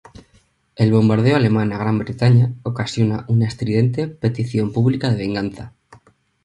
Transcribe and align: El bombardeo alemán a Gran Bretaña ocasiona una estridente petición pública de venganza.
El 0.77 0.91
bombardeo 0.91 1.35
alemán 1.35 1.71
a 1.71 1.77
Gran 1.77 1.99
Bretaña 1.99 2.55
ocasiona 2.63 3.23
una 3.27 3.45
estridente 3.45 4.07
petición 4.07 4.73
pública 4.73 5.11
de 5.11 5.17
venganza. 5.17 5.73